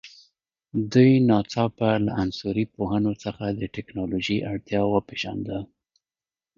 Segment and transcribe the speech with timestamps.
[0.91, 5.59] دوی ناڅاپه له عصري پوهنو څخه د تکنالوژي اړتیا وپېژانده.